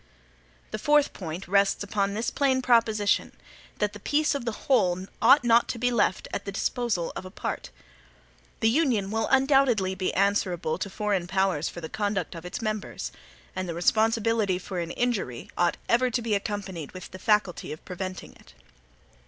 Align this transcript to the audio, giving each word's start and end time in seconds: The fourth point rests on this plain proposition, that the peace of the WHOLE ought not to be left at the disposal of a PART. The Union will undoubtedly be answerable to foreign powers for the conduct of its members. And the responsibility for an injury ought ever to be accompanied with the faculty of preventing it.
The 0.71 0.79
fourth 0.79 1.13
point 1.13 1.47
rests 1.47 1.85
on 1.95 2.15
this 2.15 2.31
plain 2.31 2.63
proposition, 2.63 3.33
that 3.77 3.93
the 3.93 3.99
peace 3.99 4.33
of 4.33 4.45
the 4.45 4.51
WHOLE 4.65 5.05
ought 5.21 5.43
not 5.43 5.67
to 5.67 5.77
be 5.77 5.91
left 5.91 6.27
at 6.33 6.43
the 6.43 6.51
disposal 6.51 7.13
of 7.15 7.23
a 7.23 7.29
PART. 7.29 7.69
The 8.61 8.69
Union 8.71 9.11
will 9.11 9.27
undoubtedly 9.27 9.93
be 9.93 10.11
answerable 10.15 10.79
to 10.79 10.89
foreign 10.89 11.27
powers 11.27 11.69
for 11.69 11.81
the 11.81 11.87
conduct 11.87 12.33
of 12.33 12.45
its 12.47 12.63
members. 12.63 13.11
And 13.55 13.69
the 13.69 13.75
responsibility 13.75 14.57
for 14.57 14.79
an 14.79 14.89
injury 14.89 15.51
ought 15.55 15.77
ever 15.87 16.09
to 16.09 16.21
be 16.23 16.33
accompanied 16.33 16.93
with 16.93 17.11
the 17.11 17.19
faculty 17.19 17.71
of 17.71 17.85
preventing 17.85 18.31
it. 18.33 18.55